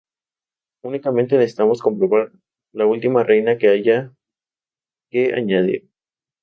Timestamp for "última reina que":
2.87-3.67